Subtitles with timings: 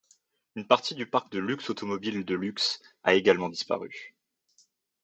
[0.55, 4.15] Une partie du parc de luxe automobile de luxe a également disparue.